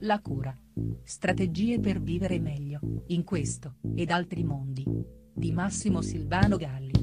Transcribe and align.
La 0.00 0.20
cura. 0.20 0.56
Strategie 1.04 1.80
per 1.80 2.00
vivere 2.00 2.38
meglio, 2.38 2.80
in 3.08 3.24
questo, 3.24 3.76
ed 3.94 4.10
altri 4.10 4.44
mondi. 4.44 4.84
Di 5.32 5.52
Massimo 5.52 6.02
Silvano 6.02 6.56
Galli. 6.56 6.98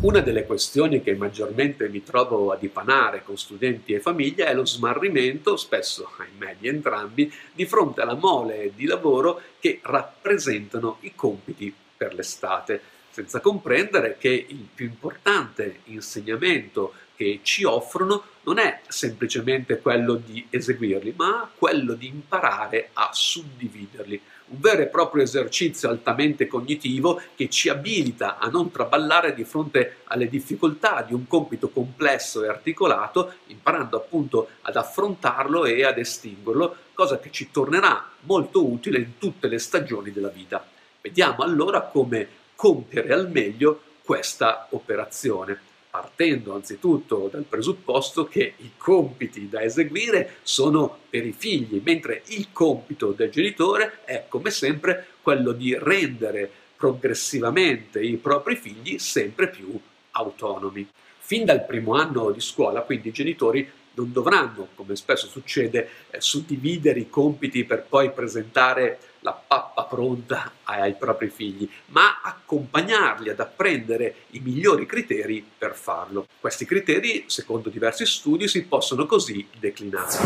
Una 0.00 0.20
delle 0.20 0.46
questioni 0.46 1.00
che 1.00 1.14
maggiormente 1.14 1.88
mi 1.88 2.02
trovo 2.02 2.50
a 2.50 2.56
dipanare 2.56 3.22
con 3.22 3.36
studenti 3.36 3.92
e 3.92 4.00
famiglie 4.00 4.46
è 4.46 4.54
lo 4.54 4.66
smarrimento, 4.66 5.56
spesso 5.56 6.08
ahimè 6.18 6.56
di 6.58 6.68
entrambi, 6.68 7.32
di 7.52 7.66
fronte 7.66 8.00
alla 8.00 8.14
mole 8.14 8.72
di 8.74 8.86
lavoro 8.86 9.40
che 9.60 9.80
rappresentano 9.82 10.98
i 11.00 11.14
compiti 11.14 11.72
per 11.96 12.14
l'estate, 12.14 12.80
senza 13.12 13.40
comprendere 13.40 14.16
che 14.18 14.46
il 14.48 14.66
più 14.74 14.86
importante 14.86 15.80
insegnamento 15.84 16.94
che 17.14 17.40
ci 17.42 17.62
offrono 17.62 18.24
non 18.44 18.58
è 18.58 18.80
semplicemente 18.88 19.78
quello 19.80 20.14
di 20.14 20.44
eseguirli, 20.48 21.12
ma 21.16 21.48
quello 21.54 21.92
di 21.92 22.06
imparare 22.06 22.88
a 22.94 23.10
suddividerli. 23.12 24.20
Un 24.46 24.60
vero 24.60 24.82
e 24.82 24.86
proprio 24.86 25.22
esercizio 25.22 25.88
altamente 25.88 26.46
cognitivo 26.46 27.20
che 27.36 27.48
ci 27.48 27.68
abilita 27.68 28.38
a 28.38 28.48
non 28.48 28.70
traballare 28.70 29.34
di 29.34 29.44
fronte 29.44 29.98
alle 30.04 30.28
difficoltà 30.28 31.02
di 31.02 31.14
un 31.14 31.26
compito 31.26 31.68
complesso 31.68 32.42
e 32.42 32.48
articolato, 32.48 33.34
imparando 33.48 33.98
appunto 33.98 34.48
ad 34.62 34.76
affrontarlo 34.76 35.66
e 35.66 35.84
ad 35.84 35.98
estinguerlo, 35.98 36.76
cosa 36.94 37.18
che 37.20 37.30
ci 37.30 37.50
tornerà 37.50 38.10
molto 38.20 38.66
utile 38.66 38.98
in 38.98 39.18
tutte 39.18 39.48
le 39.48 39.58
stagioni 39.58 40.10
della 40.10 40.28
vita. 40.28 40.66
Vediamo 41.00 41.42
allora 41.42 41.82
come 41.82 42.40
compiere 42.54 43.12
al 43.12 43.30
meglio 43.30 43.80
questa 44.02 44.68
operazione 44.70 45.70
partendo 45.92 46.54
anzitutto 46.54 47.28
dal 47.30 47.44
presupposto 47.44 48.26
che 48.26 48.54
i 48.56 48.70
compiti 48.78 49.50
da 49.50 49.62
eseguire 49.62 50.36
sono 50.40 51.00
per 51.10 51.26
i 51.26 51.34
figli, 51.36 51.82
mentre 51.84 52.22
il 52.28 52.48
compito 52.50 53.12
del 53.12 53.30
genitore 53.30 53.98
è 54.06 54.24
come 54.26 54.50
sempre 54.50 55.08
quello 55.20 55.52
di 55.52 55.76
rendere 55.78 56.50
progressivamente 56.74 58.00
i 58.00 58.16
propri 58.16 58.56
figli 58.56 58.98
sempre 58.98 59.50
più 59.50 59.78
autonomi. 60.12 60.88
Fin 61.18 61.44
dal 61.44 61.66
primo 61.66 61.94
anno 61.94 62.30
di 62.30 62.40
scuola, 62.40 62.80
quindi 62.80 63.08
i 63.08 63.12
genitori 63.12 63.70
non 63.94 64.12
dovranno, 64.12 64.68
come 64.74 64.96
spesso 64.96 65.26
succede, 65.26 65.88
eh, 66.10 66.22
suddividere 66.22 67.00
i 67.00 67.10
compiti 67.10 67.64
per 67.64 67.84
poi 67.86 68.10
presentare 68.12 68.98
la 69.22 69.32
pappa 69.32 69.84
pronta 69.84 70.52
ai 70.64 70.94
propri 70.94 71.28
figli, 71.28 71.68
ma 71.86 72.20
accompagnarli 72.22 73.30
ad 73.30 73.40
apprendere 73.40 74.14
i 74.30 74.40
migliori 74.40 74.86
criteri 74.86 75.44
per 75.56 75.74
farlo. 75.74 76.26
Questi 76.40 76.64
criteri, 76.64 77.24
secondo 77.26 77.68
diversi 77.68 78.04
studi, 78.04 78.48
si 78.48 78.64
possono 78.64 79.06
così 79.06 79.46
declinare. 79.58 80.18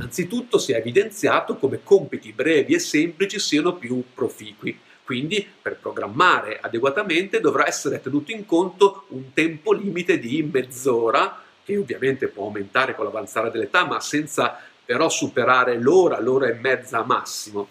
Anzitutto 0.00 0.58
si 0.58 0.72
è 0.72 0.76
evidenziato 0.76 1.56
come 1.56 1.80
compiti 1.82 2.32
brevi 2.32 2.74
e 2.74 2.78
semplici 2.78 3.38
siano 3.38 3.74
più 3.74 4.02
proficui. 4.14 4.78
Quindi 5.04 5.46
per 5.62 5.78
programmare 5.78 6.58
adeguatamente 6.60 7.40
dovrà 7.40 7.66
essere 7.66 8.00
tenuto 8.00 8.30
in 8.30 8.44
conto 8.44 9.06
un 9.08 9.32
tempo 9.32 9.72
limite 9.72 10.18
di 10.18 10.42
mezz'ora 10.42 11.42
che 11.64 11.76
ovviamente 11.76 12.28
può 12.28 12.44
aumentare 12.44 12.94
con 12.94 13.04
l'avanzare 13.04 13.50
dell'età, 13.50 13.86
ma 13.86 14.00
senza 14.00 14.58
però 14.84 15.08
superare 15.08 15.78
l'ora, 15.78 16.18
l'ora 16.20 16.48
e 16.48 16.54
mezza 16.54 17.02
massimo. 17.04 17.68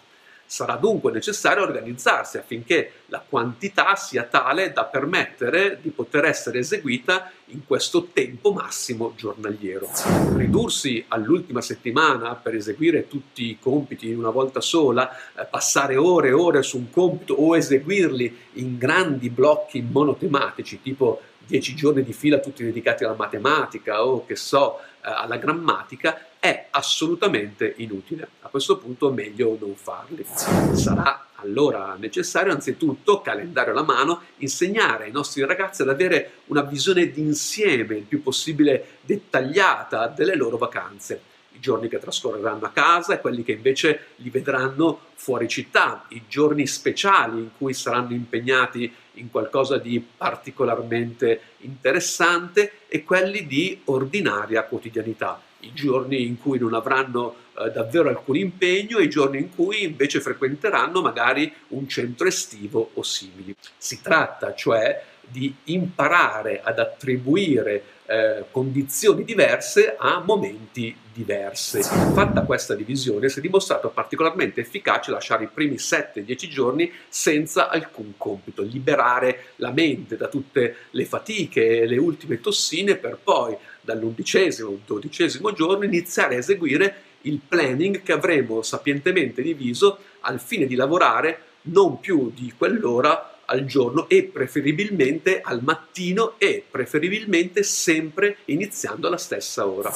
Sarà 0.50 0.76
dunque 0.76 1.12
necessario 1.12 1.62
organizzarsi 1.62 2.38
affinché 2.38 2.92
la 3.08 3.22
quantità 3.26 3.96
sia 3.96 4.22
tale 4.22 4.72
da 4.72 4.86
permettere 4.86 5.78
di 5.82 5.90
poter 5.90 6.24
essere 6.24 6.60
eseguita 6.60 7.30
in 7.48 7.66
questo 7.66 8.08
tempo 8.14 8.54
massimo 8.54 9.12
giornaliero. 9.14 9.90
Ridursi 10.36 11.04
all'ultima 11.08 11.60
settimana 11.60 12.34
per 12.34 12.54
eseguire 12.54 13.08
tutti 13.08 13.44
i 13.44 13.58
compiti 13.60 14.08
in 14.08 14.16
una 14.16 14.30
volta 14.30 14.62
sola, 14.62 15.14
eh, 15.34 15.44
passare 15.44 15.96
ore 15.96 16.28
e 16.28 16.32
ore 16.32 16.62
su 16.62 16.78
un 16.78 16.88
compito 16.88 17.34
o 17.34 17.54
eseguirli 17.54 18.36
in 18.54 18.78
grandi 18.78 19.28
blocchi 19.28 19.82
monotematici, 19.82 20.80
tipo 20.80 21.20
10 21.46 21.74
giorni 21.74 22.02
di 22.02 22.14
fila 22.14 22.38
tutti 22.38 22.64
dedicati 22.64 23.04
alla 23.04 23.14
matematica 23.14 24.02
o 24.02 24.24
che 24.24 24.34
so, 24.34 24.78
eh, 24.78 25.10
alla 25.10 25.36
grammatica, 25.36 26.26
è 26.48 26.68
assolutamente 26.70 27.74
inutile. 27.76 28.26
A 28.40 28.48
questo 28.48 28.78
punto 28.78 29.10
è 29.10 29.12
meglio 29.12 29.56
non 29.60 29.74
farli. 29.74 30.24
Sarà 30.72 31.26
allora 31.34 31.94
necessario 31.98 32.52
anzitutto, 32.52 33.20
calendario 33.20 33.72
alla 33.72 33.82
mano, 33.82 34.22
insegnare 34.38 35.04
ai 35.04 35.10
nostri 35.10 35.44
ragazzi 35.44 35.82
ad 35.82 35.90
avere 35.90 36.32
una 36.46 36.62
visione 36.62 37.10
d'insieme 37.10 37.96
il 37.96 38.04
più 38.04 38.22
possibile 38.22 38.98
dettagliata 39.02 40.08
delle 40.08 40.34
loro 40.34 40.56
vacanze 40.56 41.36
i 41.58 41.60
giorni 41.60 41.88
che 41.88 41.98
trascorreranno 41.98 42.66
a 42.66 42.70
casa 42.70 43.14
e 43.14 43.20
quelli 43.20 43.42
che 43.42 43.50
invece 43.50 44.10
li 44.16 44.30
vedranno 44.30 45.00
fuori 45.14 45.48
città, 45.48 46.04
i 46.10 46.22
giorni 46.28 46.68
speciali 46.68 47.38
in 47.38 47.50
cui 47.58 47.74
saranno 47.74 48.12
impegnati 48.12 48.90
in 49.14 49.28
qualcosa 49.28 49.76
di 49.76 50.04
particolarmente 50.16 51.40
interessante 51.58 52.82
e 52.86 53.02
quelli 53.02 53.46
di 53.46 53.80
ordinaria 53.86 54.62
quotidianità, 54.62 55.42
i 55.60 55.72
giorni 55.72 56.26
in 56.26 56.38
cui 56.38 56.58
non 56.58 56.74
avranno 56.74 57.34
eh, 57.58 57.70
davvero 57.70 58.08
alcun 58.08 58.36
impegno 58.36 58.98
e 58.98 59.04
i 59.04 59.10
giorni 59.10 59.38
in 59.38 59.54
cui 59.54 59.82
invece 59.84 60.20
frequenteranno 60.20 61.00
magari 61.00 61.52
un 61.68 61.88
centro 61.88 62.26
estivo 62.26 62.90
o 62.94 63.02
simili. 63.02 63.54
Si 63.76 64.00
tratta 64.00 64.54
cioè 64.54 65.02
di 65.30 65.54
imparare 65.64 66.60
ad 66.62 66.78
attribuire 66.78 67.82
eh, 68.06 68.44
condizioni 68.50 69.22
diverse 69.22 69.94
a 69.98 70.22
momenti 70.24 70.96
diversi. 71.12 71.82
Fatta 71.82 72.42
questa 72.42 72.74
divisione 72.74 73.28
si 73.28 73.38
è 73.38 73.42
dimostrato 73.42 73.90
particolarmente 73.90 74.60
efficace 74.60 75.10
lasciare 75.10 75.44
i 75.44 75.48
primi 75.52 75.74
7-10 75.74 76.48
giorni 76.48 76.90
senza 77.08 77.68
alcun 77.68 78.14
compito, 78.16 78.62
liberare 78.62 79.48
la 79.56 79.72
mente 79.72 80.16
da 80.16 80.28
tutte 80.28 80.76
le 80.90 81.04
fatiche 81.04 81.80
e 81.80 81.86
le 81.86 81.98
ultime 81.98 82.40
tossine 82.40 82.96
per 82.96 83.18
poi 83.22 83.54
dall'undicesimo, 83.82 84.78
dodicesimo 84.86 85.52
giorno 85.52 85.84
iniziare 85.84 86.36
a 86.36 86.38
eseguire 86.38 87.02
il 87.22 87.40
planning 87.46 88.02
che 88.02 88.12
avremo 88.12 88.62
sapientemente 88.62 89.42
diviso 89.42 89.98
al 90.20 90.40
fine 90.40 90.66
di 90.66 90.76
lavorare 90.76 91.42
non 91.62 92.00
più 92.00 92.30
di 92.34 92.52
quell'ora 92.56 93.37
al 93.50 93.64
giorno 93.64 94.08
e 94.08 94.24
preferibilmente 94.24 95.40
al 95.40 95.62
mattino 95.62 96.34
e 96.38 96.64
preferibilmente 96.68 97.62
sempre 97.62 98.38
iniziando 98.46 99.06
alla 99.06 99.16
stessa 99.16 99.66
ora. 99.66 99.92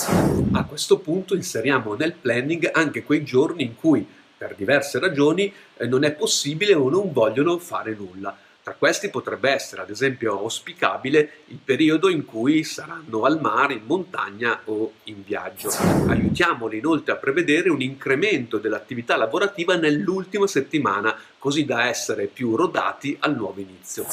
A 0.52 0.64
questo 0.64 0.98
punto 0.98 1.34
inseriamo 1.34 1.94
nel 1.94 2.14
planning 2.14 2.70
anche 2.72 3.02
quei 3.02 3.24
giorni 3.24 3.62
in 3.62 3.74
cui 3.74 4.06
per 4.36 4.54
diverse 4.56 4.98
ragioni 4.98 5.52
eh, 5.76 5.86
non 5.86 6.04
è 6.04 6.12
possibile 6.12 6.74
o 6.74 6.88
non 6.88 7.12
vogliono 7.12 7.58
fare 7.58 7.94
nulla. 7.94 8.36
Tra 8.62 8.74
questi 8.74 9.08
potrebbe 9.08 9.50
essere 9.50 9.82
ad 9.82 9.90
esempio 9.90 10.38
auspicabile 10.38 11.32
il 11.46 11.58
periodo 11.64 12.08
in 12.08 12.24
cui 12.24 12.62
saranno 12.62 13.22
al 13.22 13.40
mare, 13.40 13.74
in 13.74 13.82
montagna 13.86 14.60
o 14.66 14.92
in 15.04 15.24
viaggio. 15.24 15.68
Aiutiamoli 16.06 16.78
inoltre 16.78 17.12
a 17.12 17.16
prevedere 17.16 17.70
un 17.70 17.80
incremento 17.80 18.58
dell'attività 18.58 19.16
lavorativa 19.16 19.74
nell'ultima 19.74 20.46
settimana, 20.46 21.12
così 21.42 21.64
da 21.64 21.88
essere 21.88 22.28
più 22.28 22.54
rodati 22.54 23.16
al 23.18 23.34
nuovo 23.34 23.58
inizio. 23.58 24.06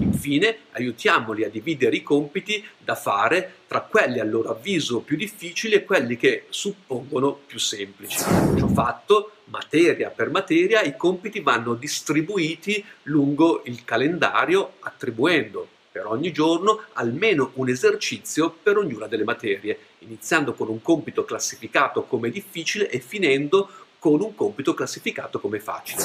Infine, 0.00 0.54
aiutiamoli 0.72 1.42
a 1.42 1.48
dividere 1.48 1.96
i 1.96 2.02
compiti 2.02 2.62
da 2.76 2.94
fare 2.94 3.60
tra 3.66 3.80
quelli 3.80 4.20
a 4.20 4.24
loro 4.24 4.50
avviso 4.50 5.00
più 5.00 5.16
difficili 5.16 5.76
e 5.76 5.84
quelli 5.84 6.18
che 6.18 6.44
suppongono 6.50 7.38
più 7.46 7.58
semplici. 7.58 8.18
Ciò 8.18 8.66
fatto, 8.66 9.30
materia 9.44 10.10
per 10.10 10.28
materia, 10.28 10.82
i 10.82 10.94
compiti 10.94 11.40
vanno 11.40 11.72
distribuiti 11.72 12.84
lungo 13.04 13.62
il 13.64 13.82
calendario 13.86 14.72
attribuendo 14.80 15.66
per 15.90 16.04
ogni 16.04 16.32
giorno 16.32 16.82
almeno 16.94 17.52
un 17.54 17.70
esercizio 17.70 18.54
per 18.62 18.76
ognuna 18.76 19.06
delle 19.06 19.24
materie, 19.24 19.78
iniziando 20.00 20.52
con 20.52 20.68
un 20.68 20.82
compito 20.82 21.24
classificato 21.24 22.02
come 22.02 22.28
difficile 22.28 22.90
e 22.90 22.98
finendo 22.98 23.70
con 24.04 24.20
un 24.20 24.34
compito 24.34 24.74
classificato 24.74 25.40
come 25.40 25.60
facile. 25.60 26.04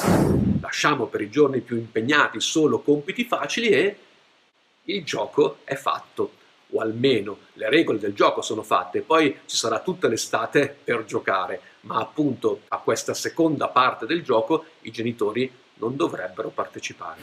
Lasciamo 0.61 1.07
per 1.07 1.19
i 1.19 1.29
giorni 1.29 1.59
più 1.59 1.75
impegnati 1.75 2.39
solo 2.39 2.79
compiti 2.79 3.25
facili 3.25 3.67
e 3.67 3.97
il 4.83 5.03
gioco 5.03 5.57
è 5.65 5.75
fatto 5.75 6.31
o 6.69 6.79
almeno 6.79 7.39
le 7.55 7.69
regole 7.69 7.99
del 7.99 8.13
gioco 8.13 8.41
sono 8.41 8.63
fatte, 8.63 9.01
poi 9.01 9.39
ci 9.45 9.57
sarà 9.57 9.81
tutta 9.81 10.07
l'estate 10.07 10.73
per 10.81 11.03
giocare, 11.03 11.59
ma 11.81 11.99
appunto 11.99 12.61
a 12.69 12.77
questa 12.77 13.13
seconda 13.13 13.67
parte 13.67 14.05
del 14.05 14.23
gioco 14.23 14.63
i 14.83 14.91
genitori 14.91 15.51
non 15.73 15.97
dovrebbero 15.97 16.51
partecipare. 16.51 17.19